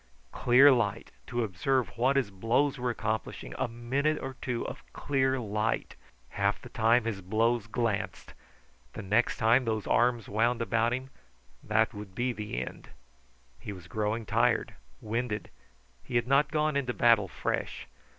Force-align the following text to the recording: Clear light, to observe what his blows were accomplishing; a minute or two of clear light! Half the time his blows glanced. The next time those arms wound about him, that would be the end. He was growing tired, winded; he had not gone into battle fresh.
Clear 0.31 0.71
light, 0.71 1.11
to 1.27 1.43
observe 1.43 1.89
what 1.95 2.15
his 2.15 2.31
blows 2.31 2.79
were 2.79 2.89
accomplishing; 2.89 3.53
a 3.59 3.67
minute 3.67 4.17
or 4.19 4.35
two 4.41 4.65
of 4.67 4.81
clear 4.93 5.39
light! 5.39 5.95
Half 6.29 6.59
the 6.63 6.69
time 6.69 7.03
his 7.05 7.21
blows 7.21 7.67
glanced. 7.67 8.33
The 8.93 9.03
next 9.03 9.37
time 9.37 9.63
those 9.63 9.85
arms 9.85 10.27
wound 10.27 10.59
about 10.59 10.91
him, 10.91 11.11
that 11.61 11.93
would 11.93 12.15
be 12.15 12.33
the 12.33 12.65
end. 12.65 12.89
He 13.59 13.71
was 13.71 13.85
growing 13.87 14.25
tired, 14.25 14.73
winded; 15.01 15.51
he 16.03 16.15
had 16.15 16.25
not 16.27 16.49
gone 16.49 16.75
into 16.75 16.95
battle 16.95 17.27
fresh. 17.27 17.85